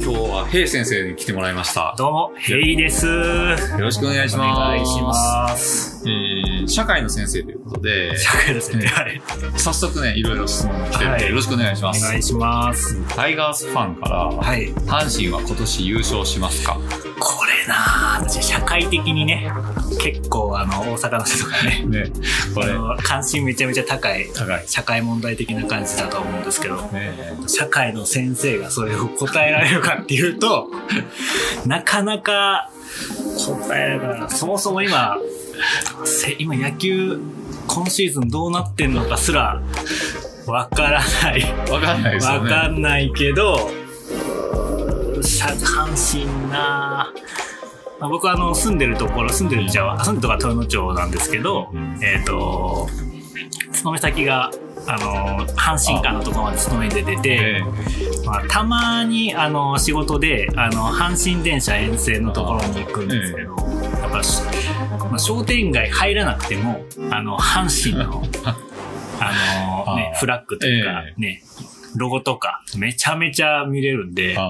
[0.00, 1.94] 今日は平先生に来てもらいました。
[1.98, 3.04] どうも、ヘイです。
[3.06, 4.56] よよろしくお願いします。
[4.56, 6.02] お願いします。
[6.06, 8.86] えー、社会の先生ということで、社会ですね。
[8.86, 9.20] はい。
[9.56, 12.04] 早速ね、いろいろ質問が来てるんで、はいよろしくお願いしおます。
[12.04, 13.02] 願いします。
[13.08, 14.72] タイガースファンから、はい。
[14.86, 16.74] 阪神は今年優勝しますか？
[16.74, 16.80] こ
[17.44, 19.50] れなぁ、私、社会的にね、
[20.00, 22.12] 結構、あの、大阪の人とかね、ね、
[22.54, 24.64] これ、関心めちゃめちゃ高い、高い。
[24.66, 27.12] 社会問題的な感じだと思うんですけど、ね
[27.46, 30.68] 社会の先生がそれを答えられるかっていうと、
[31.66, 32.70] なかなか
[33.46, 34.28] 答えられな。
[34.28, 35.16] そもそも今、
[36.04, 37.20] せ今野球、
[37.66, 39.60] 今シーズンどうなってんのかすら、
[40.46, 41.42] わからない。
[41.70, 42.50] わかんないわね。
[42.50, 43.70] かんないけど、
[45.22, 47.12] 社阪神な
[48.00, 51.98] まあ僕はあの住んでるところ、住んでるじゃあ、住んでるところは豊野町なんですけど、うん。
[52.02, 52.88] えっ、と、
[53.72, 54.50] 勤め先が、
[54.86, 57.62] あの、阪神間のところまで勤めて出て、え
[58.24, 63.56] まあ、たまにあの仕事であの阪神電車沿線のところに行くんですけど、
[64.00, 64.42] やっぱし、
[65.10, 68.22] まあ、商店街入らなくてもあの阪神の
[69.20, 71.42] あの、ねフラッグというか、えね
[71.96, 74.42] ロゴとかめちゃめちゃ見れるんであ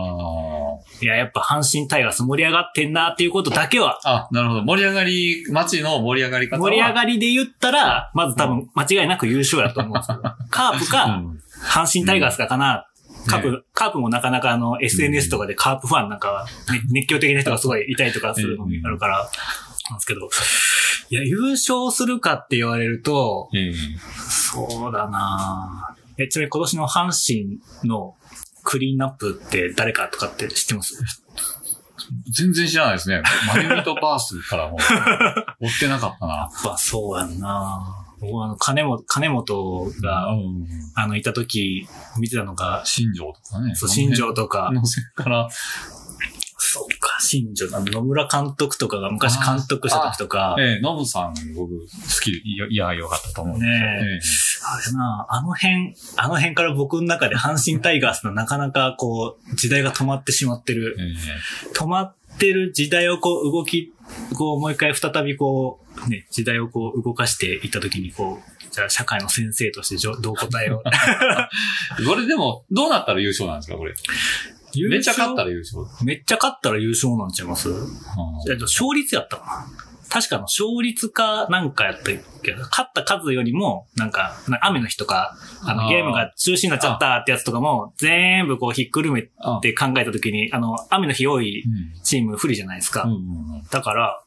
[1.01, 4.01] いややっぱ阪神タイガース盛り上がってんなっていうことだけは。
[4.05, 4.27] あ。
[4.27, 4.63] あ、なるほど。
[4.65, 6.71] 盛り上がり、街の盛り上がり方は。
[6.71, 10.23] 盛り上がりで言ったらまず多分間違いなく優勝やと思うんですけど。
[10.51, 11.39] カープうかん。
[11.63, 12.87] 阪神タイガースかかな。
[13.27, 13.59] カープ、ね。
[13.75, 20.29] カープもなかなかあの SNS とかでカープファンなんかは、ね、熱狂的な人がすごいいたりとかするのもあるから、なんですけど、
[21.11, 23.73] いや、優勝するかって言われると、ええ
[24.19, 26.23] そうだなぁ。
[26.23, 28.17] え、ちなみに今年の阪神の
[28.69, 30.95] クリーンナップって誰かとかって知ってます？
[32.37, 33.23] 全然知らないですね。
[33.47, 34.77] マユミとバースからも、
[35.61, 36.35] 追ってなかったな。
[36.37, 41.87] やっぱそうやんなぁ僕はあの、金本、金本が、うんあの、いた時
[42.19, 43.75] 見てたのが、新庄とかね。
[43.75, 45.49] そう、新庄とかあ、の線から、
[46.61, 51.87] そうか、新庄の野村監督とかが昔監督した時とか、ええ、ノブさん僕好
[52.21, 53.87] き、いや、いや、よかったと思うんですよね
[54.17, 54.21] え
[54.65, 60.97] あれな、あの辺、あの辺から僕の中で阪神タイガースのなかなかこう、時代が止まってしまってる。
[60.99, 63.93] ええ止まってる時代をこう、動き、
[64.35, 70.89] こう、もう一回再びこう、ね、時代をこう、動かしていった時にこう、じゃあ社会の先生としてどう答えよう。
[72.03, 73.95] え これでも、どうなったら優勝なんですか、これ。
[74.89, 75.85] めっちゃ勝ったら優勝。
[76.05, 77.69] めっちゃ勝ったら優勝なんちゃいます？
[78.51, 79.67] えっと、勝率やったかな。
[80.11, 82.53] 確かの勝率かなんかやったけ？
[82.53, 92.03] ど、勝った数よりも、なんか、な雨の日とか、あの、ゲームが中止になっちゃったってやつとかも、全部こうひっくるめてあ考えたときに、あの、雨の日多いうん。
[92.03, 93.03] チーム不利じゃないですか。
[93.03, 93.21] うんうんう
[93.59, 93.63] ん。
[93.71, 94.19] だから、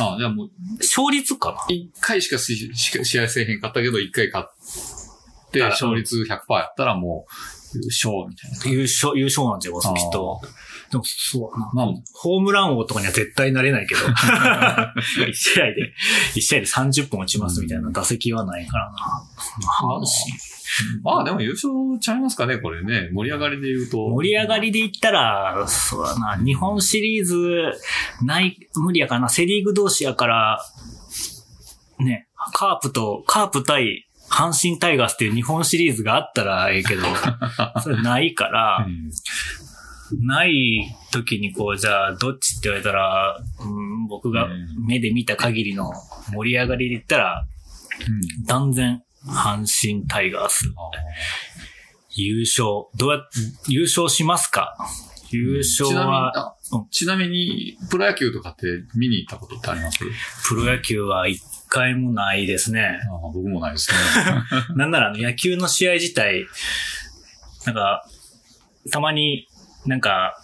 [0.00, 1.58] あ、じゃあもう、勝率かな。
[1.72, 2.72] 一回しか試
[3.20, 8.76] 合せえへんかったけど、一回勝って、あ勝率100%やったらもう、優勝みたいな。
[8.76, 10.40] 優勝、優勝なんちゃいますあーきっと。
[10.90, 11.70] でも、そうやな。
[11.74, 14.00] まあ、ホームラン王とかには絶対なれないけど、
[15.28, 15.92] 一試合で、
[16.34, 18.92] 一試合で30本打ちますみたいな打席はないからな。
[18.92, 20.58] まあ、阪神。
[21.02, 23.10] まあでも優勝ちゃいますかね、これね。
[23.12, 24.08] 盛り上がりで言うと。
[24.10, 27.72] 盛り上がりで言ったら、そうだな、日本シリーズ、
[28.22, 30.64] ない、無理やからな、セリーグ同士やから、
[31.98, 37.02] ね、カープと、カープ対阪神タイガースっていう日本シリーズがあったらええけど、
[37.82, 39.10] それないから、うん。
[40.26, 44.48] ない時にこう、じゃあ、どっちって言われたら、うん、僕が
[44.86, 45.92] 目で見た限りの
[46.32, 47.46] 盛り上がりで言ったら、
[48.06, 48.44] うん。
[48.46, 50.72] 断然、阪神タイガース。
[52.14, 52.86] 優勝。
[52.96, 53.28] どうやっ、
[53.68, 54.76] 優勝しますか？
[55.30, 56.56] 優勝ちなみには、あ
[56.90, 59.98] ちなみに、プロ野球とかって見に行ったことってあります？
[60.48, 63.00] プロ野球は一回もないですね。
[63.10, 63.96] あ僕もないですね。
[64.76, 66.46] なんならあの野球の試合自体、
[67.66, 68.04] なんか、
[68.90, 69.48] たまに
[69.86, 70.34] なんか、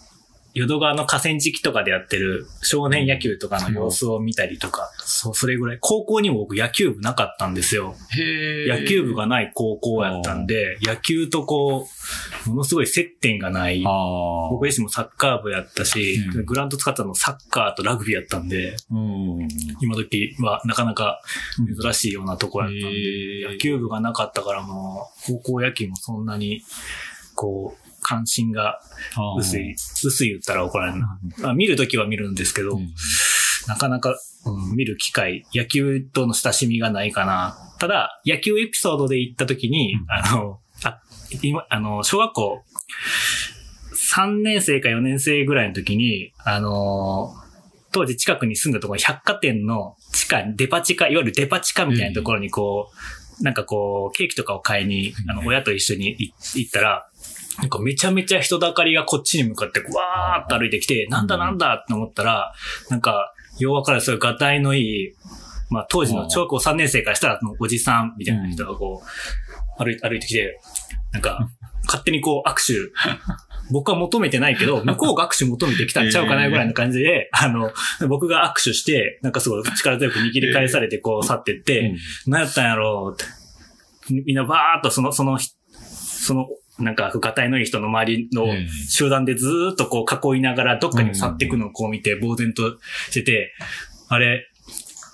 [0.55, 5.79] 淀川の河川敷とかでやってる少年野球とかの様子を見たりとか、そう、それぐらい。
[5.81, 7.97] 高校にも僕野球部なかったんですよ。
[8.17, 8.81] へえ。
[8.83, 11.89] 野球部がない高校やったんで、野球とこ
[12.47, 13.83] う、ものすごい接点がない。
[14.51, 19.49] 僕自身もサッカー部やったし、うんグラウンド使ったのサッカーとラグビーやったんで、うん。
[19.81, 21.21] 今時はなかなか
[21.83, 26.63] 珍しいようなとこやったんで、野球部がなかったからもう、高校野球もそんなに、
[27.35, 28.81] こう、関心が
[29.39, 29.75] 薄い、
[30.05, 31.19] 薄い言ったら怒られるな。
[31.39, 32.95] まあ見るときは見るんですけど、うん。
[33.67, 34.11] なかなか、
[34.47, 37.57] うん見る機会、野球との親しみがないかな。
[37.81, 40.05] ただ、野球エピソードで行ったときに、うん。
[40.09, 41.01] あの、あ、
[41.43, 42.65] 今、あの、小学校
[43.95, 47.45] 3年生か4年生ぐらいの時に、あのー
[47.95, 52.91] 当時近くに住んだところに百貨店の地下、デパ地下、いわゆるデパ地下みたいなところにこ
[53.41, 57.09] う、なんかこう、ケーキとかを買いに、あの、親と一緒にい行ったら、
[57.59, 62.53] なんかめちゃめちゃ人だかりがこっちに向かってわーっと歩いてきて、なんだなんだって思ったら、
[62.91, 65.13] なんか、弱からそういうガタイのいい、
[65.71, 69.03] まあ当時の小学校3年生からしたらおじさんみたいな人がこ
[69.79, 70.61] う、歩い歩いてきて、
[71.13, 71.49] なんか、
[71.87, 72.73] 勝手にこう握手、
[73.73, 77.73] 僕は求めてないけど、向こうが握手求めてきたんちゃうかなぐらいの感じで、あの、
[78.09, 81.95] 僕が握手して、なんかすごい力強く握り返されてこう去ってって、
[82.27, 83.23] 何やったんやろう？
[83.23, 84.23] って。
[84.27, 86.47] みんなバーっとその、その、その、
[86.79, 92.79] なんか、がたいのいい人の周りのええ集団でずーっとこう囲いながらどっかに去っていくのをこう見て呆然と
[93.11, 93.53] してて、
[94.09, 94.49] あれ、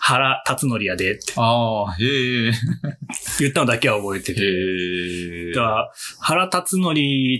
[0.02, 2.52] 原辰則やでってああ、へえ。
[3.38, 4.40] 言ったのだけは覚えてて。
[4.40, 5.52] へえ。
[5.52, 6.94] だから原辰則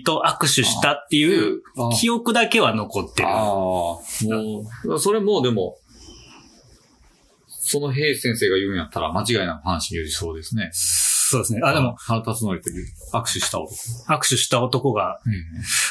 [0.05, 3.29] と握手したっていうあ記憶だけは残ってる。
[3.29, 4.01] ああ、も
[4.85, 5.79] う、それもでも、
[7.49, 10.71] その平先生が言うんやったら間違いなく阪神よりそうですね。
[11.31, 11.61] そうですね。
[11.63, 13.75] あ、でも、腹立つのりという握手した男。
[14.09, 15.21] 握手した男が、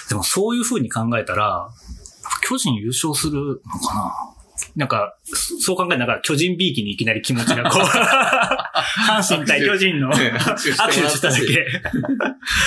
[0.10, 1.70] でもそういう風に考えたら、
[2.42, 4.14] 巨人優勝するのかな？
[4.76, 7.82] なんか、そそう考えながら巨人ビーキにいきなり気持ちがこう、
[9.10, 11.66] 阪神対巨人のね握手しただけ。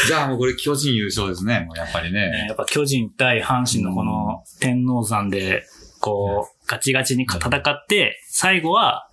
[0.06, 2.30] じゃあもうこれ巨人優勝ですね、もうやっぱりね。
[2.30, 2.46] ね。
[2.48, 5.64] やっぱ巨人対阪神のこの天王山で、
[6.00, 9.08] こう、ガチガチに戦って、最後は、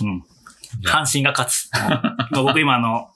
[0.00, 0.24] うん、
[0.86, 1.70] 阪神が勝つ。
[1.72, 3.08] まあ僕今あの、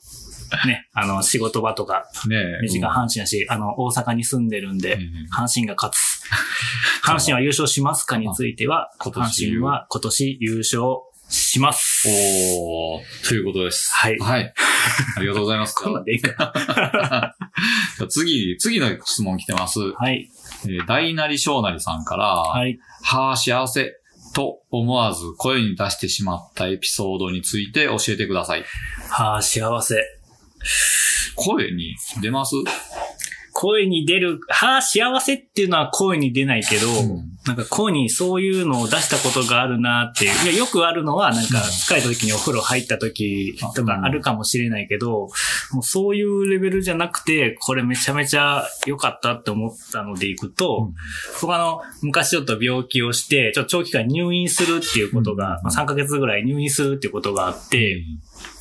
[0.66, 5.00] ね、あの、仕事場とか、ね身近阪神やし、あの、大阪に住んでるんで、うん
[5.34, 6.22] 阪神が勝つ。
[7.04, 10.82] 阪神は優勝しますかについては、阪神は今年優勝
[11.28, 12.08] します。
[12.08, 13.90] おー、ということです。
[13.92, 14.54] はいはい。
[15.16, 15.74] ありがとうございます。
[15.76, 17.34] こんなんでいいか
[18.08, 19.80] 次、次の質問来てます。
[19.92, 20.30] はい。
[20.64, 22.78] えー大なり小なりさんから、はい。
[23.02, 23.94] はあ、幸せ
[24.34, 28.64] と思わず声に出してしまったエピソードについて教えてください。
[29.10, 29.96] はあ、幸せ。
[31.36, 32.54] 声に出ます？
[33.60, 37.24] 声に出る、はあ、幸せっていうのは声に出ないけど、うん。
[37.44, 40.48] なんか声にそういうのを出したことがあるなっていう。
[40.48, 45.28] いや、よくあるのは、なんか疲れた時にお風呂入った時とかあるかもしれないけど、
[45.72, 50.92] もうそういうレベルじゃなくて、これめちゃめちゃ良かったって思ったのでいくと、
[51.42, 58.04] 僕あの、昔ちょっと病気をして、ちょっと長期間入院するっていうことが、まあ3ヶ月ぐらい入院するっていうことがあって、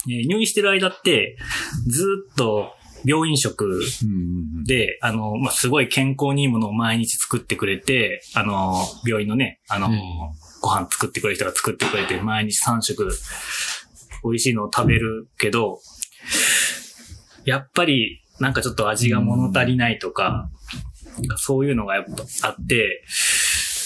[0.10, 1.38] えー入院してる間って、
[1.86, 2.77] ずっと
[3.08, 10.00] 病院食うんで、あの、まあ、すごい健康にいいものを毎日作ってくれて、あの、病院のね、あの、うん。
[10.62, 13.08] ご飯作ってくれる人が作ってくれて、毎日3食
[14.24, 15.80] 美味しいのを食べるけど、
[17.46, 20.50] やっぱりなんかちょっと味が物足りないとか、
[21.20, 21.28] なん。
[21.28, 23.04] かそういうのがやっぱあって、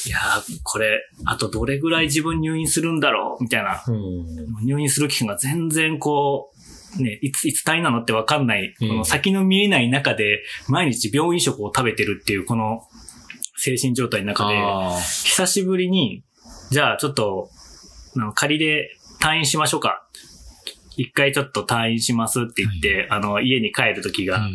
[0.08, 3.84] いやー、これ、あとどれぐらい自分入院するんだろうみたいな。
[3.88, 4.66] うん。
[4.66, 6.51] 入院する期間が全然こう、
[7.00, 12.84] ね、いつ、いつ退院なのってわかんない、うんこの先の見えない中で、毎日病院食を食べてるっていう、この
[13.58, 16.24] 精神状態の中で、あ久しぶりに、
[16.72, 17.50] じゃあちょっと、
[18.16, 18.92] あの仮で
[19.22, 20.08] 退院しましょうか。
[20.98, 24.34] 一回ちょっと退院しますって言って、あの、家に帰る時あ。
[24.34, 24.48] が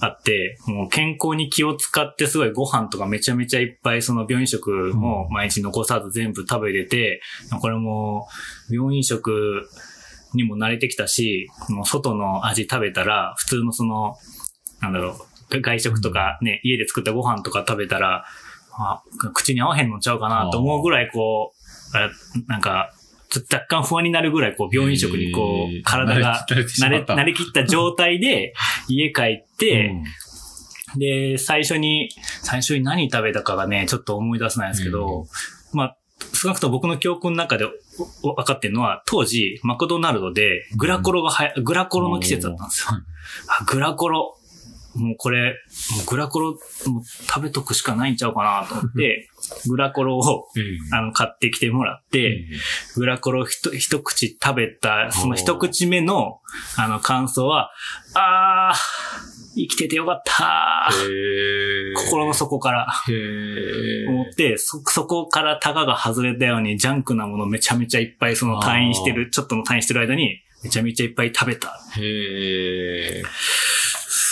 [0.00, 7.20] あって、もう健康に気を使ってすごいご飯とかめちゃめちゃいっぱいその病院食も毎日残さず全部食べれて、
[7.60, 8.26] これも
[8.70, 9.68] 病院食
[10.34, 14.14] にも慣れてきたし、もう外の味食べたら普通のその、
[14.80, 15.16] なんだろ
[15.52, 18.24] う、外食とかね、家で作ったご飯とか食べたら、
[18.72, 19.02] あ
[19.34, 21.52] 口に合わへんのちゃうかなと思うぐらいこ
[21.94, 22.10] う、あ
[22.46, 22.92] なんか、
[23.52, 28.54] 若干不安になるぐらいこう病院食にこう体が慣れ慣れ、きった状態で
[28.88, 30.04] 家帰って、うん。
[30.98, 32.08] で、最初に、
[32.42, 35.26] 最初に何食べたかがね、ちょっと思い出せないんですけど、
[35.72, 35.96] まあ、
[36.32, 37.66] 少なくとも僕の記憶の中で
[38.22, 42.98] 分かってるのは、当時、マクドナルドでグラコロがはや、グラコロの季節だったんですよ。
[43.66, 44.36] グラコロ。
[44.96, 45.52] もうこれ、
[45.96, 46.58] もうグラコロ、
[47.28, 49.28] 食べとくしかないんちゃうかなと思って、
[49.68, 50.94] グラコロを、うん。
[50.94, 52.44] あの、買ってきてもらって、
[52.96, 56.40] グラコロひと一口食べた、その一口目の、
[56.76, 57.70] あの、感想は、
[58.14, 60.90] あー、生きててよかった
[61.96, 62.86] 心の底から
[64.08, 71.80] 思って、そ、そこからタガが外れたように、ジャンクなものめちゃめちゃいっぱい、その退院してる、ちょっとの退院してる間に、めちゃめちゃいっぱい食べた。
[71.96, 73.26] へー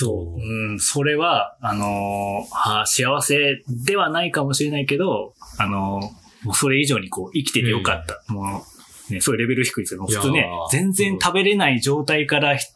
[0.01, 0.41] そう。
[0.41, 8.23] うん、それは、あのーは幸せではないかもしれないけど、あのーもうそれ以上にこう、生きててよかった。
[8.33, 8.65] も
[9.11, 10.07] う、ね、そういうレベル低いですよ。
[10.07, 12.67] 普通ね全然食べれない状態からひ、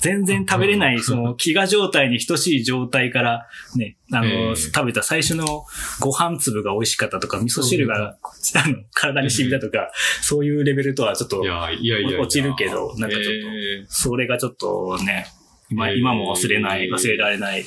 [0.00, 5.64] 全然食べれない、 その、飢餓状態に等しい状態から、ね、あの食べた最初の
[6.00, 8.16] ご飯粒が美味しかったとか、味噌汁が、
[8.54, 9.90] あの、体に染みたとか、
[10.22, 12.20] そういうレベルとはちょっとい、や、いやいや。
[12.20, 15.26] 落ちるけどなんかちょっとそれがちょっとね、
[15.70, 17.64] 今、今も忘れない、忘れられない、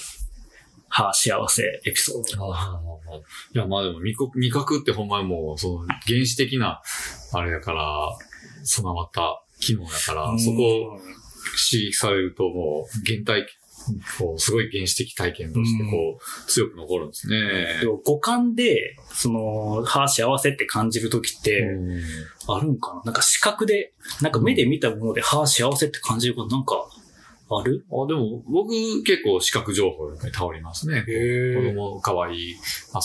[0.89, 2.53] はあ、幸せエピソード。
[3.53, 6.81] いや、まあでも味覚、味覚ってほんまにもう、その原始的な、
[7.33, 8.09] あれやから、
[8.63, 10.99] 備わった機能やから、そこを
[11.57, 13.47] 刺激されるともう、原体、
[14.19, 17.79] こう、すごい原始的体験として、こう、強く残るんですね。
[17.81, 22.01] でも五感で、その、はあ、幸せって感じるときって、うん。
[22.47, 23.01] あるんかな？
[23.05, 26.87] なんか視覚で、なんか目で見たもので、はあ、幸せって感じることなんか、
[27.53, 28.69] あるあ、でも、僕
[29.03, 31.03] 結構視覚情報に頼りますね。
[31.05, 32.55] へ子供可愛い、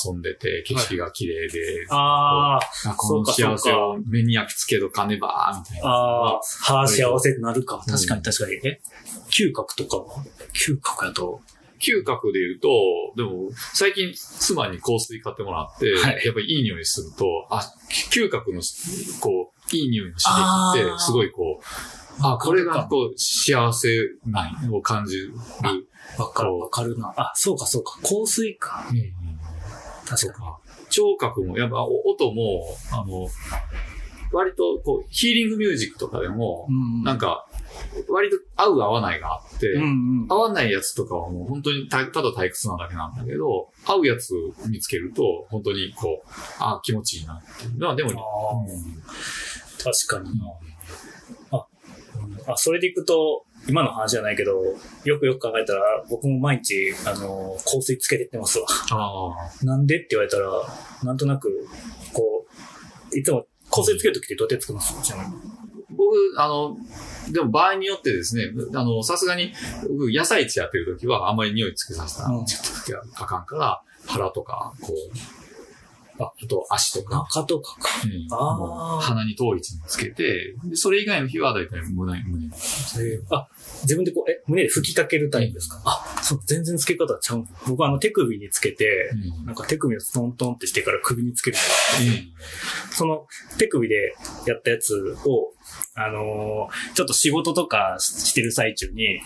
[0.04, 5.88] 遊んでて、景色が綺麗で、ああ、あこの幸せを目に焼き付けとかねば、みたいな。
[5.88, 7.82] ああ、はあ、幸せってなるか。
[7.86, 8.54] 確かに確かに。
[8.64, 8.80] え？
[9.28, 10.24] 嗅覚とかは？
[10.52, 11.40] 嗅覚やと？
[11.78, 12.68] 嗅覚で言うと、
[13.16, 17.60] でも、最近妻に香水買ってもらって、はいやっぱりいい匂いすると、あ、
[18.10, 18.62] 嗅覚の、
[19.20, 21.64] こう、いい匂いの刺激って、すごいこう、
[22.20, 23.88] あ、これがこう、幸せ
[24.24, 25.34] ないを感じる。
[26.18, 27.12] わかる、わかるな。
[27.16, 27.98] あ、そうかそうか。
[28.02, 28.84] 香水か。
[30.06, 30.32] 確かに。
[30.32, 30.58] か。
[30.88, 33.28] 聴覚も、やっぱお音も、あの、
[34.32, 37.45] 割とこう、ヒーリングミュージックとかでも、うんなんか、
[38.08, 40.26] 割と合う合わないがあって、うんうん。
[40.28, 46.28] 合わないやつとかはもう本当にたただ退屈なだけなんだけど、合うやつを見つけると、本当にこう、
[46.58, 47.78] あ気持ちいいなっていう。
[47.78, 50.46] まあでも、あうんー確かにな。
[51.58, 51.66] あ、
[52.46, 54.62] うんあ、それでいくと、今の話じゃないけど、
[55.04, 58.66] よくよく考えたら、僕も毎日、あの、香水つけてってますわ。
[58.90, 60.50] あなんでって言われたら、
[61.02, 61.66] なんとなく、
[62.12, 62.46] こ
[63.12, 64.94] う、いつも香水つけるときってどうやってつけます？
[65.02, 65.34] ちなみに。
[65.96, 66.76] 僕、あの、
[67.32, 69.52] でも場合によってですね、あの、さすがに、
[69.88, 72.44] 僕野菜地やってる時はあんまり匂いつけさせたら、うん。
[72.46, 75.45] ちょっとあかんから、腹とか、こう、
[76.18, 77.76] ああと足とか、中とか。
[77.76, 77.88] か。
[78.04, 78.26] うん。
[78.30, 78.58] あー。
[78.58, 82.50] もう鼻に遠い位置につけて、でそれ以外の日はだいたい胸、胸に。
[83.30, 83.48] あ、
[83.82, 87.38] 自分でこう、え、胸で吹きかけるタイプですか、あ、そう、全然つけ方ちゃう。
[87.38, 89.46] の僕はあの手首につけて、うん。
[89.46, 93.26] なんか手首をトントンってしてから首につけるのがあってその
[93.58, 94.14] 手首で
[94.46, 95.52] やったやつを、
[95.94, 99.20] あのーちょっと仕事とかしてる最中に、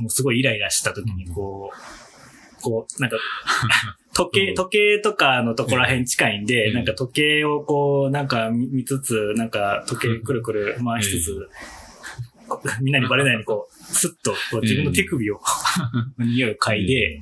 [0.00, 3.16] もうすごいイライラした時にこう、こう、なんか、
[4.18, 4.54] 時計、うん。
[4.56, 6.74] 時計とかのところら辺近いんで、うん。
[6.74, 11.48] なんか時計をこう、なんか見見つつ、なんか時計くるくる回しつつ、
[12.80, 15.40] みんなにバレないようにこう、スッとこう自分の手首を、
[16.18, 17.20] 匂いを嗅いで、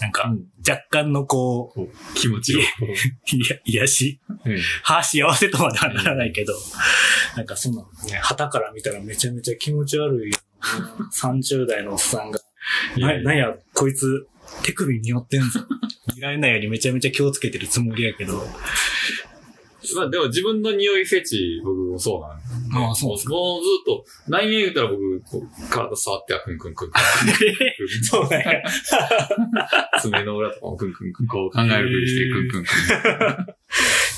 [0.00, 0.46] なんかうん。
[0.68, 2.58] 若干のこう、気持ちを。
[2.58, 4.58] いや、癒しうん。
[4.82, 6.54] はあ、幸せとまではならないけど、
[7.36, 7.84] なんかそんな
[8.20, 10.38] 旗から見たらめちゃめちゃ気持ち悪いよ。
[11.12, 12.40] 30代のおっさんが、
[12.96, 14.26] ななんや、こいつ、
[14.62, 15.60] 手首に寄ってんぞ。
[16.16, 18.44] 見られないようにめちゃめちゃ気をつけてるつもりやけど。
[19.96, 22.44] まあでも自分の匂いフェチ、僕もそうなんで。
[22.86, 23.28] ああそうもうずっ
[23.84, 28.04] と、何年言うたら僕、こう体触ってはクンクンクンクン。
[28.04, 28.62] そうなんや。
[30.00, 33.54] 爪の裏とかもクンクンクン、こう考えるふりしてクンクンクン。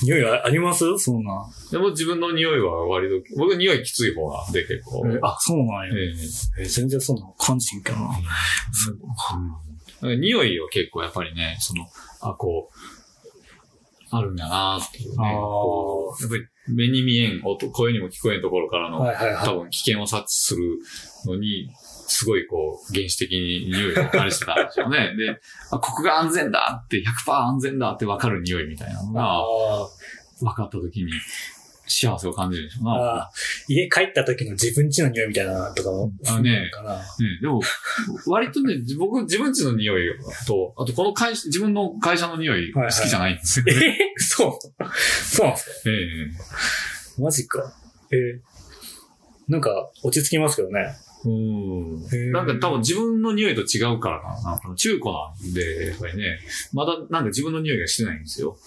[0.03, 1.47] 匂いはありますそんな。
[1.71, 5.03] でも自分の匂いは割と、僕匂いきつい方なんで結構。
[5.23, 5.95] あ、そうなんや。
[5.95, 6.13] え
[6.59, 8.11] ええ全然そんなの感じんけどな。
[10.15, 11.87] 匂いは結構やっぱりね、その、
[12.21, 15.17] あ、こう、あるんだなっていうね。
[15.17, 19.45] こうやっぱり目に見えん音、声にも聞こえんところからの、はいはいはい。
[19.45, 20.79] 多分危険を察知する
[21.27, 21.71] のに、
[22.07, 25.15] すごいこう、原始的に匂いを感じてたんでしょうね。
[25.19, 29.45] で、あ、ここが安全だって、100%安全だって分かる匂いみたいなのがあ
[30.41, 31.13] 分かった時に
[31.87, 33.31] 幸せを感じるんでしょうーな。
[33.69, 36.13] 家帰った時の自分家の匂いみたいなのとかも。
[36.27, 36.99] あねかな。
[36.99, 37.05] ね、
[37.41, 37.61] でも、
[38.27, 40.03] 割とね、僕、自分家の匂い
[40.47, 43.67] と、あとこの会社、自分の会社の匂い好きじゃないんですよ。
[43.69, 45.91] えそうそうなんですかえ
[47.21, 47.75] えマジか。
[48.11, 48.55] えー
[49.49, 50.95] なんか、落ち着きますけどね。
[51.27, 54.75] うんなんか多分自分の匂いと違うからかな。
[54.77, 56.39] 中古なんで、やっぱりね、
[56.75, 58.59] まだなんか自分の匂いがしてないんですよ。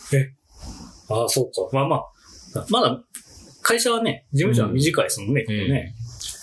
[1.10, 1.70] ああ、そうか。
[1.72, 3.04] まあまあ、まだ、
[3.68, 5.94] 会社はね、事務所は短いですもんね、ここね。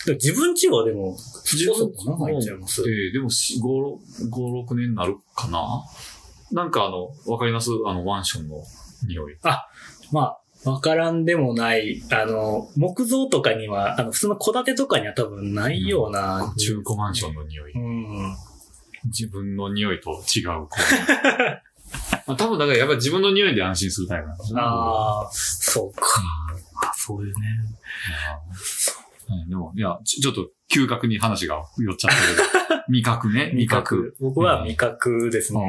[0.05, 1.17] でも自分家はでも、
[1.51, 5.83] 自そこそこ長いんちゃいますええでもし5、5、6年になるかな？
[6.53, 7.71] なんかあの、わかります？
[7.87, 8.57] あの、マンションの
[9.09, 9.39] 匂い。
[10.13, 10.41] まあ、
[10.71, 16.53] わからんでもない、あの、木造とかには、あの、普通の戸建てとかには多分ないような。
[16.59, 17.73] 中古マンションの匂い。
[17.73, 18.37] うん。
[19.07, 20.69] 自分の匂いと違う。
[22.27, 24.63] まあ、多分だからやっぱり自分の匂いで安心するタイプなんですよね。
[24.65, 26.03] ああ、そうか。
[26.91, 27.49] あそういうね。
[29.29, 32.75] うんでも、いや、ちちょっと、嗅覚に話が寄っちゃったけど。
[32.89, 34.15] 味覚ね、味覚。。
[34.21, 35.61] 僕は味覚ですね。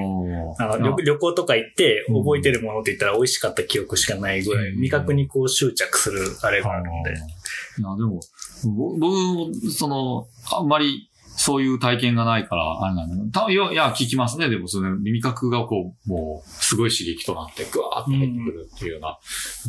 [0.60, 7.12] 旅旅行とか行って覚えてるものって言ったら美味しかった記憶しかないぐらい、うん味覚にこう執着するあれがあるので。
[7.12, 8.20] いや、でも、
[8.66, 14.50] ぼ僕も、その、あんまりそういう体験がないから、あれなんだけど、たいや、聞きますね。
[14.50, 19.20] でも、その耳覚がこう、もう、すごい刺激となって、ぐわーって入ってくるっていうような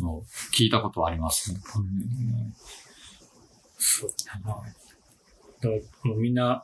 [0.01, 1.59] のを聞いたことはありますね。
[3.77, 4.61] そうだな。
[5.61, 5.67] で
[6.03, 6.63] ももうみんな、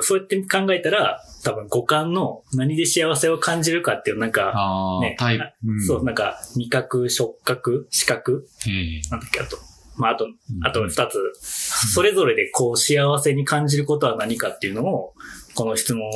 [0.00, 9.58] そうやって考えたら、多分五感の何で幸せを感じるかっていう、なんか、ああ、ねタイプ、うんそう、なんか、味覚、触覚、視覚ええなんだっけ、あと。
[9.96, 10.34] まあ、あと、ん
[10.64, 11.18] あと二つ。
[11.40, 15.14] それぞれでこう幸せに感じることは何かっていうのを、
[15.54, 16.10] この質問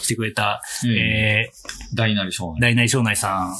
[0.00, 1.50] してくれた、えええ
[1.94, 2.60] 大なり小なー、り。
[2.60, 3.54] 大内省内さん、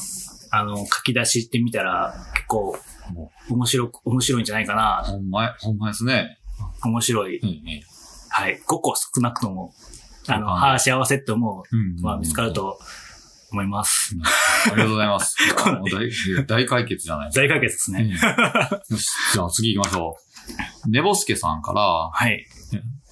[0.51, 2.75] あの、書き出しってみたら、結構、
[3.13, 5.03] も面白く、面白いんじゃないかな。
[5.05, 6.39] ほんまや、ほんまですね。
[6.83, 7.35] 面白い。
[7.35, 7.83] ええええ
[8.29, 8.59] はい。
[8.65, 9.73] 5個少なくとも、
[10.27, 12.53] あの、はあ、幸せって思うんう、まあ見つかる。
[12.53, 12.79] と
[13.51, 14.15] 思います。
[14.15, 15.35] うんありがとうございます。
[16.45, 17.41] 大大解決じゃないですか。
[17.41, 18.09] 大解決ですね。
[18.89, 20.15] よし、じゃあ次行きましょ
[20.85, 20.89] う。
[20.89, 22.45] ねぼすけさんから、はい。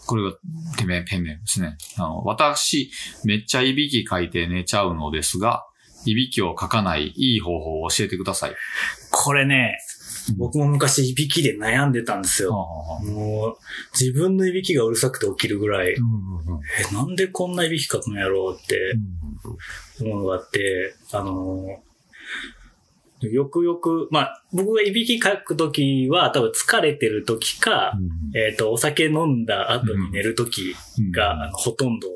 [0.05, 0.38] これが
[0.77, 1.77] ペンネペンネですね。
[1.98, 2.91] あの、私、
[3.25, 5.65] めっちゃいびきかいて寝ちゃうのですが、
[6.05, 8.55] いびきをかかないいい方法を教えてください。
[9.12, 9.77] これね、
[10.38, 12.51] 僕も昔いびきで悩んでたんですよ。
[13.03, 18.95] もう、自分のいびきがうるさくて起きるぐらい、え、なんでこんないびきかくのやろうって
[20.01, 21.89] 思うのがあって、あのー
[23.27, 27.93] よくよく、まあ、僕がいびきかくときは多分疲れてるときか、
[28.33, 31.12] えっ、と、お酒飲んだ後に寝るときうん。
[31.12, 32.07] が、あのほとんど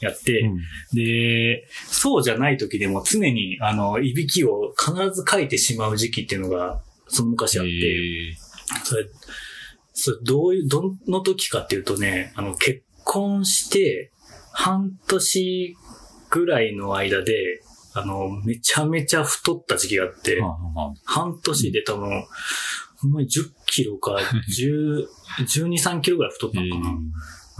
[0.00, 0.60] やって、うん。
[0.94, 6.80] で、そうじゃない時でも常に、あの、いびきを必ずかいてしまう時期っていうのが、
[7.10, 8.34] その昔あって、え
[8.84, 9.06] それ、
[9.92, 14.12] それどういう、どの時かっていうとね、あの、結婚して、
[14.52, 15.76] 半年
[16.30, 17.62] ぐらいの間で、
[17.94, 20.94] あの、めちゃめちゃ太った時期があってー、はあはあ。
[21.04, 22.24] 半年で多分、
[22.98, 25.06] ほんまに10キロか、10、
[25.40, 26.98] 12、3キロぐらい太ったのかな。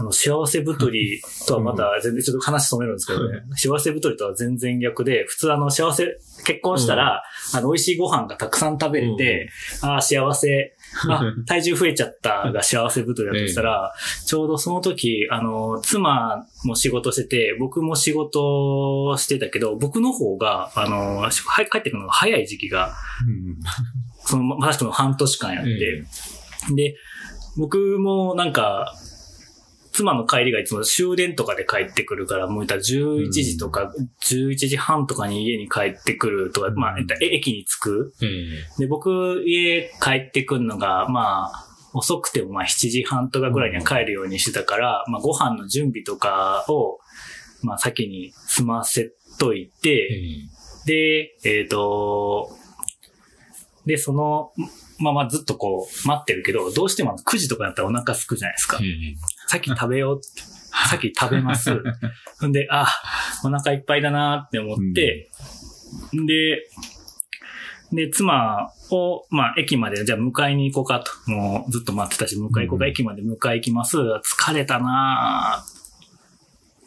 [0.01, 3.43] あの、幸せ太りとはまた全然ちょっと話止めるんですけどね。
[3.55, 9.49] 幸せ太りとは全然逆で、普通あの、幸せ、結婚したら、あの、美味しいご飯がたくさん食べれて、
[9.83, 10.75] ああ、幸せ、
[11.07, 13.93] あ、 体重増えちゃったが幸せ太りだとしたら、
[14.25, 22.95] ちょうどその時、あの、妻も仕事してて、僕も仕事してたけど、僕の方が、あの、は帰ってくるのが早い時期が、
[23.27, 23.59] うん。
[24.25, 26.03] その、まさしくの半年間やって、
[26.71, 26.95] えで、
[27.55, 28.95] 僕もなんか、
[29.91, 38.13] 妻の帰りがいつも終電とかで帰ってくるから、もう言ったら11時とか、11時半とかに家に帰ってくるとか、まあ、駅に着く。
[38.21, 46.99] ええで、僕、家帰ってくるのが、まあ、遅くてもまあ7時半とかぐらいには帰るようにしてたから、まあご飯の準備とかを、
[47.63, 50.47] まあ先に済ませといえて、
[50.85, 52.49] えで、えっ、と、
[53.85, 54.51] で、その、
[54.99, 58.79] まあまあずっとこう待ってるけど、どうしても9時とかだったらお腹空くじゃないですか。
[59.51, 60.41] ええさっき食べようって。
[60.89, 61.81] さっき食べます。
[62.39, 62.87] ほんで、あ、
[63.43, 65.29] お腹いっぱいだなって思って、
[66.13, 66.63] で、
[67.91, 71.31] で、妻を、まあ、駅まで、じゃあ迎えに行こうかと。
[71.31, 73.97] もうずっと待ってたし、迎え行こうか、うん駅まで迎え行きます。
[73.97, 75.61] 疲れたな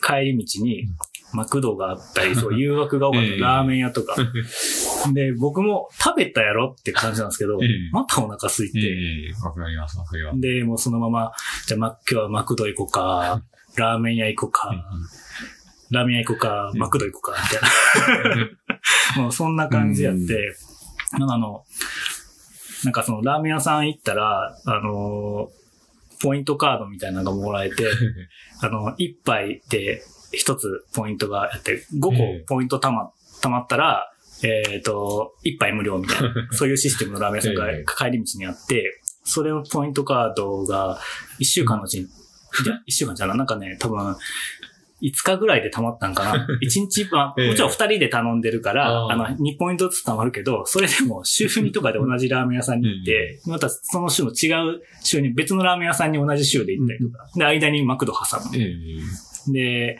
[0.02, 0.86] 帰り道に、
[1.34, 3.26] マクドがあったり、そう、 誘惑が多かった。
[3.26, 4.14] ええラーメン屋とか。
[5.12, 10.40] で、僕も食べたやろって感じなんですけど、ええまたお腹空いて、ええわかります、わかります。
[10.40, 11.32] で、もうそのまま、
[11.66, 13.42] じゃあ、ま、今日はマクド行こうか、
[13.76, 14.70] ラーメン屋行こうか、
[15.90, 18.38] ラーメン屋行こうか、うんマクド行こうか、みたい
[19.16, 19.20] な。
[19.22, 20.54] もうそんな感じやって、
[21.18, 21.64] なんかあの、
[22.84, 25.63] なんかそのラーメン屋さん行ったら、あのー
[26.24, 27.86] ポイントカードみたいなのがもらえて、
[28.62, 34.10] あの、一杯で一つポイントがあって、5個ポイントたま、たまったら、
[34.42, 40.98] えっ、と、一杯無料みたいな、 そういうシステムのラーメン屋さんがええ帰り道にあって、それのポイントカードが
[41.38, 42.06] 一週間のうちに、
[42.64, 44.16] じゃ、一週間じゃない、なんかね、多分、
[45.04, 46.46] 5日ぐらいで溜まったんかな。
[46.62, 47.48] 1日、まあ、ええ。
[47.48, 49.12] もちろん2人で頼んでるから、あー。
[49.12, 58.56] あの、2ポイントずつ溜まるけど、それでも週2とかで同じラーメン屋さんに行って、またその週の違う週に別のラーメン屋さんに同じ週で行ったりとか、で、間にマクド挟む。
[58.56, 58.74] え
[59.48, 59.52] え。
[59.52, 59.98] で、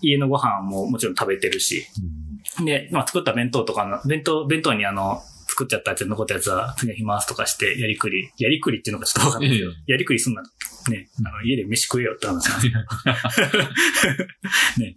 [0.00, 1.86] 家のご飯ももちろん食べてるし、
[2.64, 10.42] で、まあ作った弁当とかの、弁当、弁当にあの、作っちゃったやつ残ったやつは次の日回すとかして、やりくり、やりくりっていうのがちょっとわかんないけど、えやりくりすんな、
[10.90, 12.74] ね、あの、家で飯食えよって話なんですけ
[14.78, 14.84] ど。
[14.84, 14.96] ね、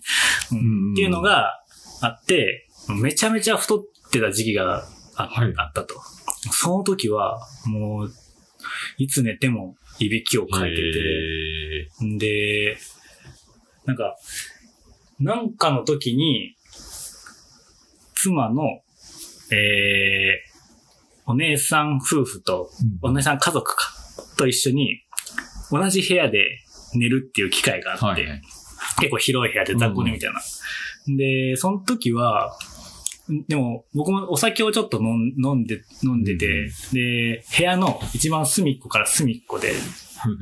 [0.52, 0.58] うん。
[0.58, 1.64] うんっていうのが
[2.02, 2.68] あって、
[3.02, 5.26] めちゃめちゃ太ってた時期があ,、
[5.70, 6.02] ったと。
[6.52, 8.14] その時は、もう、
[8.98, 12.78] いつ寝てもいびきをかいてて、えで、
[13.86, 14.16] なんか、
[15.20, 16.56] なんかの時に、
[18.14, 18.64] 妻の、
[19.52, 22.70] えー、お姉さん夫婦と、
[23.02, 23.94] お姉さん家族か、
[24.38, 25.02] と一緒に、
[25.72, 26.60] 同じ部屋で
[26.96, 28.42] 寝るっていう機会があって、はいはい。
[29.00, 30.40] 結構広い部屋で雑魚寝みたいな。
[31.18, 32.58] で、その時は、
[33.48, 39.74] でも僕もお酒をちょっと飲んで、飲んでて、で、部屋の一番隅っこから隅っこで、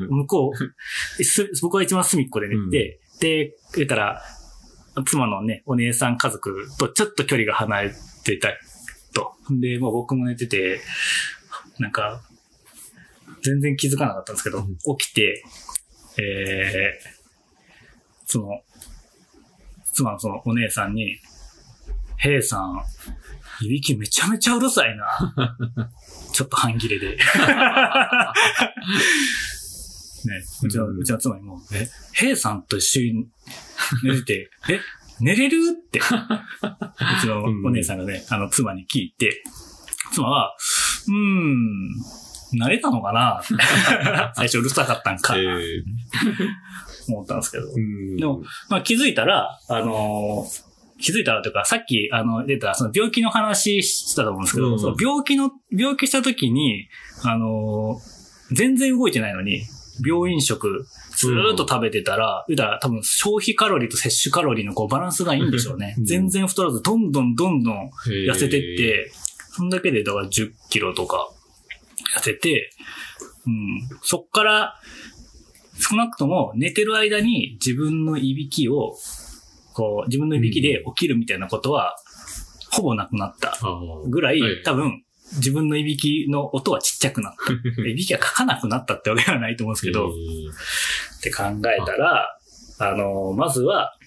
[0.10, 4.22] 向こう、す僕は一番隅っこで寝て、で、言ったら、
[5.06, 7.92] 妻のね、お姉さん家族とちょっと距離が離れ
[8.24, 8.50] てた
[9.14, 9.34] と。
[9.50, 10.80] で、もう僕も寝てて、
[11.80, 12.22] なんか、
[13.46, 14.64] 全然気づかなかったんですけど、
[14.98, 15.44] 起きて、
[16.18, 18.62] えー、その、
[19.94, 21.18] 妻のそのお姉さんに、
[22.18, 22.82] ヘイさん、
[23.62, 25.36] いびきめちゃめちゃうるさいな。
[26.34, 27.18] ちょっと半切れで。
[27.18, 27.18] ね、
[30.64, 33.28] うちの、うちの妻にも、え、ヘイさんと一緒に
[34.04, 34.80] 寝てて、 え、
[35.20, 35.58] 寝れる？
[35.72, 36.02] って、う
[37.22, 39.44] ちのお姉さんがね、あの、妻に聞いて、
[40.14, 40.56] 妻は、
[41.08, 41.90] うーん、
[42.60, 43.42] 慣れたのかな？
[44.36, 45.38] 最初うるさかったんか。
[45.38, 45.84] え、ー
[47.08, 47.66] 思ったんですけど。
[47.66, 48.18] うん。
[48.18, 54.80] でも、まあ気づいたら、あのー気づいたらというか、さっき、あの、出た、その病気の話してたと思うんですけど、うん。
[54.80, 56.88] その病気の、病気した時に、
[57.24, 58.16] あのー
[58.54, 59.64] 全然動いてないのに、
[60.08, 60.86] 病院食、
[61.18, 65.96] ずーっと食べてたら、言うたら多分消費カロリーと摂取カロリーのこうバランスがいいんでしょうね。
[65.98, 66.06] うん。
[66.06, 69.12] 全然太らず、どんどんどんどん痩せてって、
[69.52, 71.30] そんだけでだから10キロとか
[72.16, 72.70] 痩せて、
[73.46, 74.00] うん。
[74.02, 74.76] そっから、
[75.78, 78.96] 少なくとも寝てる間に自分のいびきを、
[79.74, 81.96] こう、自分のいびきで起きるみたいなことは、
[82.72, 83.58] ほぼなくなった
[84.08, 85.04] ぐらい、はい多分、
[85.38, 87.52] 自分のいびきの音はちっちゃくなった。
[87.84, 92.38] いびきがかかなくなったってわけではないと思うんですけど、って考えたら、
[92.80, 93.98] あの、まずは、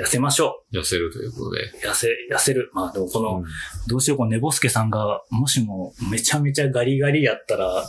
[0.00, 1.62] 痩せましょ痩せるということで。
[1.62, 1.86] う。
[1.86, 2.70] 痩せ、痩せる。
[2.72, 3.44] まあでもこの、うん
[3.88, 7.84] どうしよう、この寝ぼすけさんが、もしもめちゃめちゃガリガリやったら、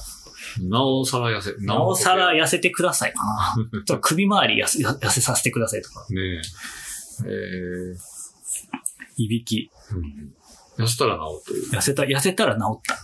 [0.61, 3.55] なおさら痩せ、なおさら痩せてくださいかな。
[3.85, 6.05] ちょっと首周り痩せ痩せさせてくださいとか。
[6.09, 6.41] ねえ。
[7.27, 7.95] え
[9.17, 9.69] いびき。
[9.91, 10.33] ーうん
[10.77, 11.71] 痩せたら治るという。
[11.71, 12.97] 痩せた、痩せたら治った。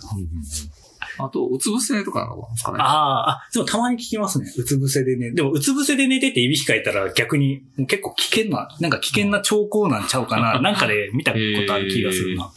[1.20, 2.80] あと、うつ伏せとかなのですかね。
[2.80, 4.52] ああ、あ、でもたまに聞きますね。
[4.58, 5.32] うつ伏せでね。
[5.32, 10.60] でも、うつ伏せで寝てていびきかいたら逆に結構危険な、なんか危険な兆候なんちゃうかな。
[10.62, 12.52] なんかで見たことある気がするな。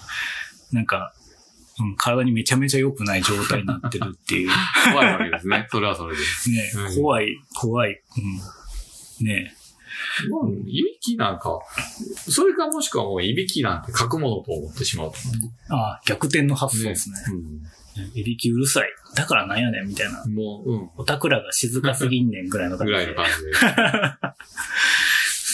[0.73, 1.13] なんか、
[1.79, 4.51] うん、体にめちゃめちゃ良くない状態になってるっていう。
[4.93, 5.67] 怖いわけですね。
[5.71, 6.21] それはそれで。
[6.21, 8.03] ね、うん怖い、怖い。
[9.21, 9.27] うん。
[9.27, 9.55] ね
[10.31, 11.61] もういびきなんか、
[12.29, 15.17] それかもしくはもういびきなんて書くものと思ってしまうと
[15.75, 17.17] ああ、逆転の発想ですね。
[18.15, 18.89] いびきうるさい。
[19.15, 20.23] だからなんやねん、みたいな。
[20.23, 20.35] うん。
[20.35, 20.91] もう、うん。
[20.97, 22.99] おたくらが静かすぎんねんぐらいの感じで。
[22.99, 23.53] ぐらいの感じで。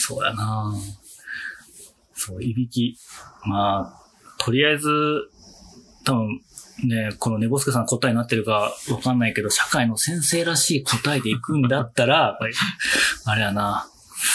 [0.07, 0.73] そうやな
[2.13, 2.97] そう、いびき。
[3.45, 4.89] まあ、とりあえず、
[6.05, 6.41] 多分、
[6.85, 12.37] ね、この寝ぼすけさんの答えになってるかわかんないけど、社会の先生らしい答えでいくんだったら、
[13.25, 13.87] あれやな、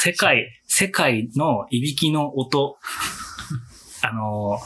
[0.02, 2.76] 世界、世界のいびきの音、
[4.02, 4.58] あの、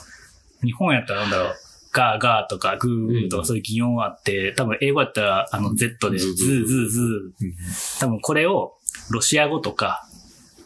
[0.63, 1.55] 日本やったらなんだろう、
[1.97, 8.01] ガーガーとかグーとかそういう擬音あって、多分英語やったらあの Z でズーズーズー。
[8.01, 8.75] 多分これを
[9.11, 10.07] ロシア語とか、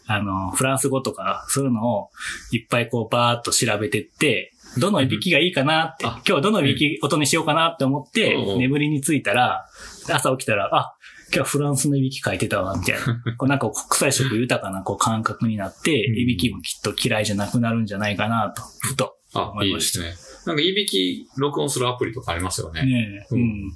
[0.07, 2.09] あの、フランス語とか、そういうのを
[2.51, 6.09] いっぱいこうバーっと調べてって、どのいびきがいいかなって、あ。
[6.09, 8.49] 今日はどのいびき音にしようかなって思ってうん。
[8.53, 9.65] うん、眠りについたら、
[10.09, 10.95] 朝起きたら、あ、
[11.27, 13.21] 今日はフランスのいびき書いてたわ、みたいな。
[13.37, 16.17] こうなんか国際色豊かなこう感覚になって、うん。
[16.17, 20.05] いびきもきっと嫌いじゃなくなるんじゃないかなと、ふとあ、思いました。
[20.05, 20.30] いいですね。
[20.45, 22.83] なんか、いびき録音するアプリとかありますよね。
[22.85, 23.67] ねえ、ううんん。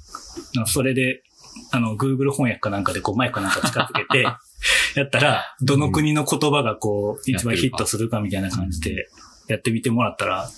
[0.54, 1.22] なんかそれで、
[1.72, 4.22] あの、Google 翻訳かなんかでこうマイクなんか近づけて、
[4.94, 9.08] やったら、どの国の言葉がこう、一番ヒットするかみたいな感じで、
[9.48, 10.48] やってみてもらったら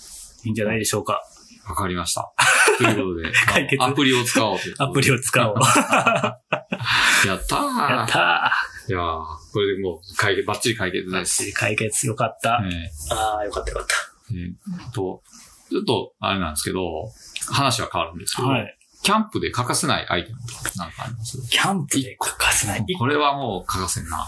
[0.45, 1.21] いいんじゃないでしょうか。
[1.67, 2.31] わかりました。
[2.79, 5.55] ということで、解決まあアプリを使おうアプリを使おう。
[5.59, 5.61] や
[7.27, 8.51] やったーった
[8.87, 9.21] いやー
[9.53, 11.11] これでもう解決、バッチリ解決ー。
[11.19, 11.51] です。
[11.53, 12.63] 解決よかった。
[12.65, 13.89] えああ、よかったよかっー
[14.31, 15.21] えーと、
[15.69, 17.11] ちょっと、あれなんですけど、
[17.51, 18.47] 話は変わるんですけた。
[18.47, 18.75] ど、はい。
[19.01, 21.49] キャンプで欠かせないアイテムとかなんかあります？
[21.49, 22.85] キャンプで欠かせない。
[22.97, 24.27] これはもう欠かせんな。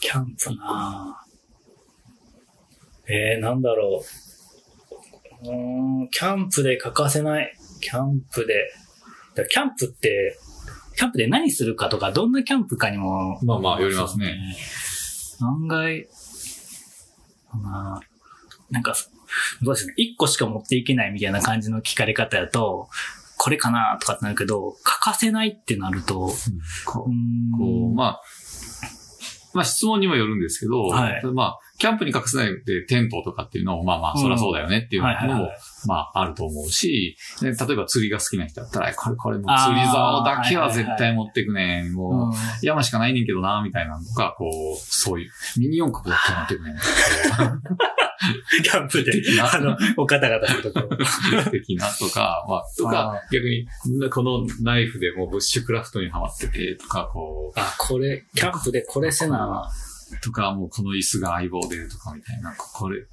[0.00, 4.04] キャンプなぁえー、なんだろ
[5.42, 5.48] う。
[5.48, 7.56] うーん、キャンプで欠かせない。
[7.80, 8.72] キャンプで。
[9.50, 10.38] キャンプって、
[10.96, 13.40] キャンプで何するかとか、どんなキャンプかにも。
[13.42, 14.36] まあまあよりますね。
[15.40, 16.06] 案外、
[17.60, 18.00] まあ、
[18.70, 18.94] なんか、
[19.62, 19.94] どうですね。
[19.96, 22.88] 一個しか持っていけないみたいな感じの聞かれ方だと、
[23.38, 26.30] これかなとかってなるけど、欠かせないってなると、
[26.86, 28.22] こうこう、まあ、
[29.54, 31.22] まあ質問にもよるんですけど、はい。
[31.34, 35.50] まあ、キャンプに隠せないでテントとかっていうのも、まあまあ、そりゃそうだよねっていうのも、はいはいはい。
[35.86, 41.92] まあ、あると思うし、で例えば釣りが好きな人だったら、これ、これもう釣り竿だけは絶対持ってくねん。
[41.92, 42.32] もう、
[42.64, 46.76] 山しかないねんけどな、みたいなのとか、こう、そういう、ミニ四駆だけ持ってくねん。
[48.62, 50.96] キャンプで的、なあの、お方々のところ。
[51.50, 53.66] 的なとか、まあ、とか、逆に、
[54.10, 59.70] このナイフでもうブッシュクラフトにハマってて、とか、こあ、これ、キャンプでこれせな、
[60.12, 63.06] う、とか、もうこの椅子が相棒で、とかみたいな、これ、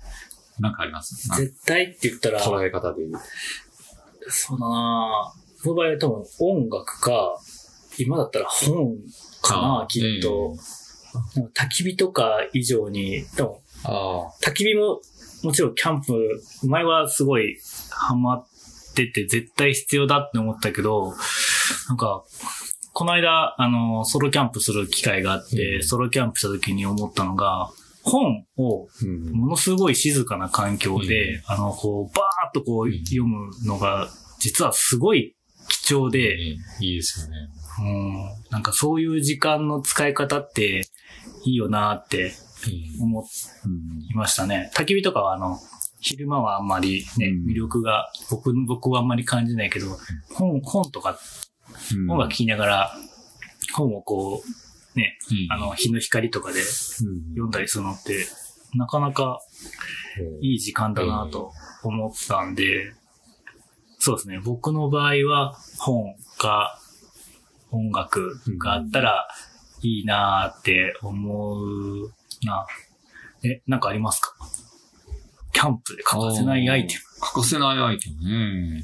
[0.59, 1.15] なんかあります？
[1.37, 3.13] 絶対って言ったら、捉え方で言う。
[4.27, 7.35] そうだな僕の場合は多分音楽か、
[7.97, 8.95] 今だったら本
[9.41, 10.55] かなあ、きっと。
[11.55, 13.68] 焚き火とか以上に、でもああ。
[13.83, 15.01] 焚き火も
[15.43, 17.57] もちろんキャンプ、前はすごい
[17.91, 18.47] ハマっ
[18.95, 21.13] てて絶対必要だって思ったけど、
[21.87, 22.23] なんか、
[22.93, 25.83] この間、あの、ソロキャンプする機会があって、うん。
[25.83, 27.69] ソロキャンプした時に思ったのが、
[28.03, 29.31] 本をうん。
[29.31, 33.05] ものすごい静かな環境で、あの、こう、バーっとこううん。
[33.05, 35.35] 読むのが、実はすごい
[35.69, 37.35] 貴重で、いいですよね。
[37.81, 38.13] うん、
[38.49, 40.81] なんかそういう時間の使い方って
[41.45, 42.33] いいよなって
[42.99, 43.19] 思
[43.65, 44.01] うん。
[44.09, 44.71] いましたね。
[44.75, 45.57] 焚き火とかはあの、
[45.99, 49.87] 昼間はあんまりね、うん魅力が、僕、僕はあんまり感じないけど、
[50.33, 51.17] 本、本とか、
[51.93, 52.93] うん音楽聴きながら、
[53.75, 56.65] 本をこう、ね、うんあの、日の光とかでうん
[57.29, 58.25] 読んだりするのって、
[58.75, 59.39] なかなか
[60.41, 61.51] いい時間だなと
[61.83, 62.93] 思ったんで、
[63.99, 64.39] そうですね。
[64.39, 66.79] 僕の場合は本か
[67.71, 69.27] 音楽があったら
[69.81, 72.13] いいなーって思う
[72.47, 72.65] な。
[73.43, 74.35] え、なんかありますか？
[75.51, 77.01] キャンプで欠かせないアイテム。
[77.21, 78.83] 欠かせないアイテムね。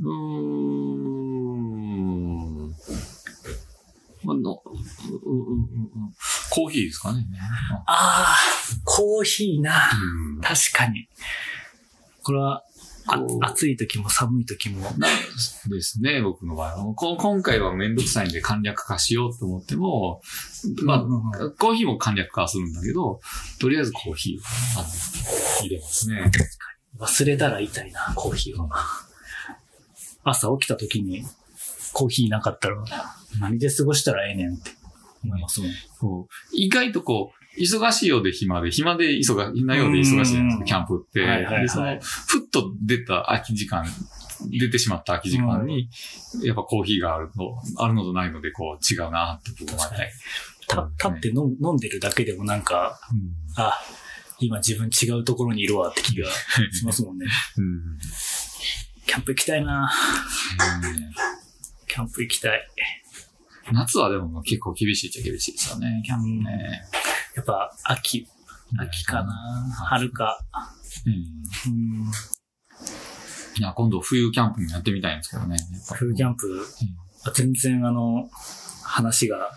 [0.00, 1.04] うーん。
[4.24, 5.68] まあ、のうううう
[6.50, 7.26] コーヒーですかね。
[7.86, 9.90] あー、コーヒーな。
[10.34, 11.08] うん確かに。
[12.22, 12.64] これは、
[13.40, 14.88] 暑い時も寒い時も。
[15.68, 16.94] ですね、僕の場合は。
[16.94, 20.20] こ今回はめんどくさいんで簡略化しようと思っても、
[20.84, 23.20] まあ、うんうんコーヒーも簡略化はするんだけど、
[23.60, 24.84] とりあえずコーヒーを
[25.60, 26.30] 入れますね。
[26.98, 28.68] 忘れたら痛いな、コーヒーは。
[30.24, 31.24] 朝起きた時に
[31.92, 32.82] コーヒーなかったら
[33.40, 34.70] 何で過ごしたらええねんって
[35.22, 35.60] 思います
[36.52, 41.20] 意外とこう、忙しいようで暇で、暇で忙なようで忙しいじゃないですうんか、キャンプって。
[41.20, 43.84] はいはいはいで、その、ふっと出た空き時間、
[44.50, 45.88] 出てしまった空き時間に、
[46.42, 50.10] やっぱコーヒーがあるの、あるのとないので、こう、違うなって僕はね。
[50.66, 53.78] た立って飲んでるだけでもなんか、うんあ、
[54.40, 56.28] 今自分違うところにいるわって気が
[56.72, 57.26] しますもんね。
[57.58, 57.98] うん
[59.06, 59.92] キャンプ行きたいな
[61.86, 62.66] キャンプ行きたい。
[63.72, 66.82] 夏はでも結構厳しいっちゃ厳しいですよね、キャンプね。
[67.36, 68.26] やっぱ秋、
[68.78, 69.32] 秋かな。
[69.88, 70.38] 春か。
[71.06, 71.72] うん。
[71.72, 72.10] うん。
[73.56, 75.56] いや、今度冬キャンプにやってみたいんですけどね。
[75.94, 76.66] 冬キャンプ、
[77.34, 78.28] 全然あの、
[78.82, 79.52] 話が、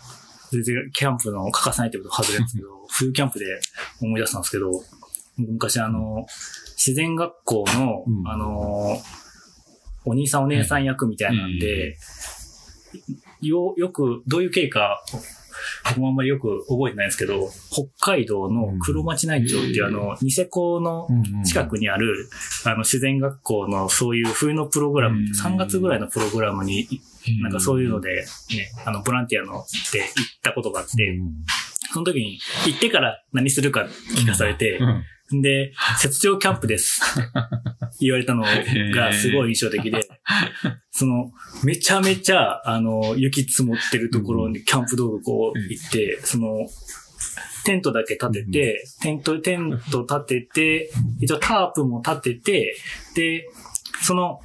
[0.52, 3.46] 全然キャンプの欠かせないってこと外れるんですけど、 冬キャンプで
[4.02, 4.72] 思い出したんですけど、
[5.38, 6.26] 昔あの、
[6.76, 8.28] 自然学校の、うん。
[8.28, 9.02] あの、
[10.06, 11.98] お兄さんお姉さん役みたいなんで、
[13.42, 15.04] よ、よく、どういう経過、
[15.90, 21.08] 僕もあんまりよく覚えてないんですけど、北海道の黒町内町っていうあの、ニセコの
[21.46, 22.30] 近くにある、
[22.66, 25.26] あの、自然学校のそういう冬のプログラム、うん。
[25.32, 26.88] 3月ぐらいのプログラムに、
[27.42, 28.26] なんかそういうので、で、ね、
[28.86, 29.64] あの、ボランティアので行っ
[30.42, 31.34] たことがあって、うん
[31.92, 34.78] その時に行ってから何するか聞かされて
[35.32, 35.42] う、ん。
[35.42, 35.74] で、
[36.04, 37.02] 雪上キャンプです。
[38.00, 40.07] 言われたのがすごい印象的で、
[40.92, 41.32] その、
[41.64, 46.68] めちゃめちゃ、あの、雪積もってるところにキャンプ道具こう行って、その、
[47.66, 52.78] テントだけ立てて、テント、テント立てて、一応タープも立てて、
[53.16, 53.50] で、
[54.02, 54.40] その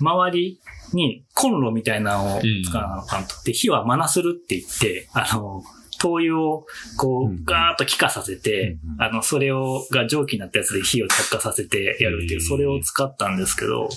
[0.00, 0.60] 周り
[0.94, 3.34] にコンロみたいなのを使わなあかんと。
[3.44, 5.62] で、火はマナするって言って、あの、
[6.02, 13.88] 灯油をこうガーッと気化させて、うんあの、それを、が蒸気になったやつで火を着火させてやるっていう、それを使ったんですけど、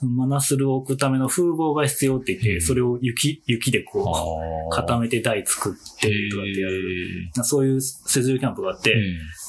[0.00, 6.82] マナスルを置くための風防が必要って言って、うんそれを雪、雪でこう、固めめて台作ってとかってやる。
[6.82, 7.44] る。
[7.44, 8.96] そういう雪上キャンプがあって、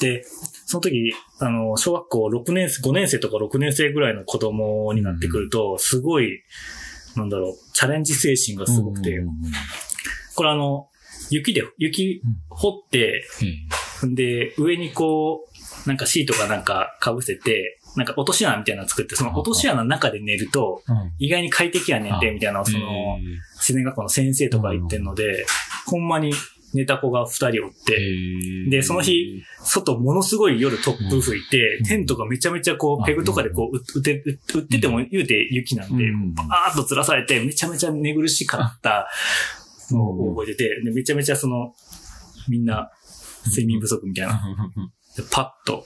[0.01, 0.25] で、
[0.65, 6.41] その時、あの、小学校6年生、5年生とか6年生ぐらいの子供になってくると、すごい、
[7.15, 9.21] なんだろう、チャレンジ精神がすごくて、
[10.35, 10.89] これあの、
[11.29, 13.23] 雪で、雪掘って、
[14.05, 15.47] んで、上にこ
[15.85, 20.81] う、なんかシートかなんか被せて、なんか落とし穴みたいなの作って、その落とし穴の中で寝ると、
[21.19, 23.19] 意外に快適やねんで、みたいな、その、
[23.55, 25.45] 自然学校の先生とか言ってんので、
[25.85, 26.33] ほんまに
[26.73, 27.99] 寝た子が二人おって、
[28.69, 34.23] でその日、外ものすごい夜突風吹いて、うんテントがめちゃめちゃこう、ペグとかでこう、う打って、
[34.55, 36.33] 打ってても言うて雪なんで、うん。
[36.33, 39.07] バーッと吊らされて、めちゃめちゃ寝苦しかった
[39.97, 41.73] 覚えてて、でめちゃめちゃその、
[42.49, 42.91] みんな、
[43.45, 44.41] 睡眠不足みたいな。
[45.17, 45.85] でパッと。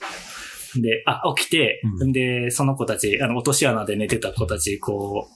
[0.76, 5.28] で、あ、起きて、うんで、その子たち、あの、落とし穴で寝てた子たち、こ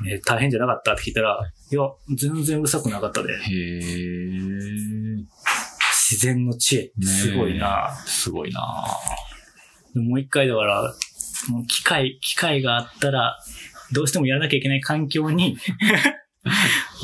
[0.00, 1.82] う、ね、大変じゃなかったって聞いたら、いや、
[2.16, 3.32] 全然うるさくなかったで。
[3.32, 5.24] へー
[6.10, 7.94] 自然の知恵ってすごいな。
[8.04, 8.84] すごいな
[9.94, 10.82] でもう一回だから、
[11.48, 13.38] もう機会、機会があったら、
[13.92, 15.56] どうしてもやらなきゃいけない環境に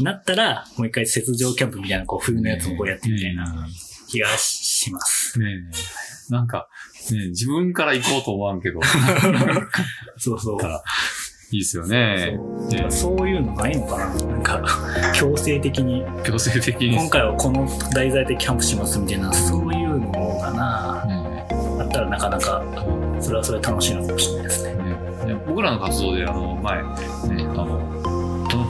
[0.03, 3.67] なったら、もう一回雪上キャンプみたいな、こう、冬のやつもこうやってみたいな
[4.09, 5.39] 気がします。
[5.39, 5.47] ね
[6.31, 6.33] え。
[6.33, 6.69] なんか、
[7.13, 8.81] ねえ自分から行こうと思わんけど。
[10.19, 10.59] そうそう。
[11.53, 12.39] いいですよね。
[12.89, 14.65] そういうのないのかななんか、
[15.15, 16.97] 強制的に、強制的に。
[16.97, 21.47] 今回はこの題材でキャンプしますみたいな、そういうのがな、ね
[21.79, 22.63] あったらなかなか、
[23.21, 24.75] それはそれで楽しいのかもしれないですね。
[25.23, 27.96] えね僕らの活動で、あの、前、ね、あの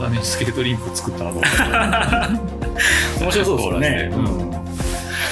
[0.07, 1.33] ためにスケートリンクを作ったの
[3.21, 4.11] 面白そうですよね。
[4.13, 4.47] うん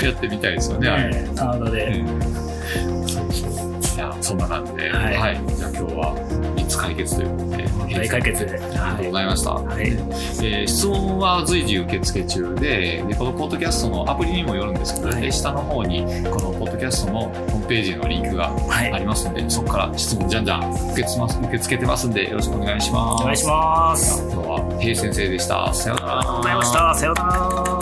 [0.02, 0.90] やってみたいですよね。
[0.90, 1.86] ねえ棚田で。
[2.00, 3.96] うんそうそう。
[3.96, 5.56] いや、そんな感じで、ははいい。
[5.56, 6.33] じゃあ今日は3
[6.74, 7.64] つ解決ということで。
[7.94, 8.52] 大解決で。
[8.52, 9.50] ありがとうございました。
[9.52, 9.86] はい。
[9.86, 18.92] えー質問は随時受付中でで、このポッドキャストのアプリにもよるんですけど、はいで下の方にこのポッドキャストのホームページのリンクがはい。
[18.92, 23.22] ありますので、そこから質問じゃんじゃん受けます受け付けてますんで、よろしくお願いします。
[23.22, 24.22] お願いします。
[24.32, 25.72] 今日は、平井先生でした。
[25.72, 26.18] さようなら。
[26.18, 26.94] ありがとうございました。
[26.94, 27.73] さようなら。